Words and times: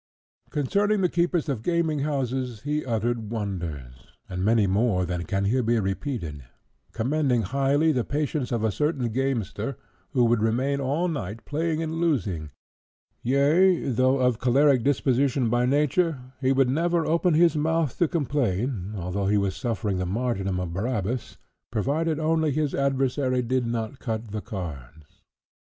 Concerning 0.49 1.01
the 1.01 1.09
keepers 1.09 1.47
of 1.47 1.61
gaming 1.61 1.99
houses 1.99 2.61
he 2.63 2.83
uttered 2.83 3.29
wonders, 3.29 4.07
and 4.27 4.43
many 4.43 4.65
more 4.65 5.05
than 5.05 5.25
can 5.25 5.45
here 5.45 5.61
be 5.61 5.79
repeated—commending 5.79 7.43
highly 7.43 7.91
the 7.91 8.03
patience 8.03 8.51
of 8.51 8.63
a 8.63 8.71
certain 8.71 9.09
gamester, 9.09 9.77
who 10.13 10.25
would 10.25 10.41
remain 10.41 10.81
all 10.81 11.07
night 11.07 11.45
playing 11.45 11.83
and 11.83 11.93
losing; 12.01 12.49
yea, 13.21 13.89
though 13.91 14.17
of 14.17 14.39
choleric 14.39 14.81
disposition 14.81 15.51
by 15.51 15.67
nature, 15.67 16.19
he 16.41 16.51
would 16.51 16.67
never 16.67 17.05
open 17.05 17.35
his 17.35 17.55
mouth 17.55 17.95
to 17.99 18.07
complain, 18.07 18.95
although 18.97 19.27
he 19.27 19.37
was 19.37 19.55
suffering 19.55 19.99
the 19.99 20.05
martyrdom 20.07 20.59
of 20.59 20.73
Barabbas, 20.73 21.37
provided 21.69 22.17
only 22.19 22.49
his 22.49 22.73
adversary 22.73 23.43
did 23.43 23.67
not 23.67 23.99
cut 23.99 24.31
the 24.31 24.41
cards. 24.41 25.21